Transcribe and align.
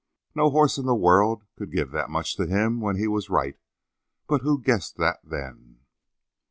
No 0.33 0.49
horse 0.49 0.79
in 0.79 0.87
the 0.87 0.95
world 0.95 1.43
could 1.55 1.71
give 1.71 1.91
that 1.91 2.09
much 2.09 2.35
to 2.37 2.47
him 2.47 2.79
when 2.81 2.95
he 2.95 3.07
was 3.07 3.29
right, 3.29 3.59
but 4.27 4.41
who 4.41 4.59
guessed 4.59 4.97
that 4.97 5.19
then? 5.23 5.77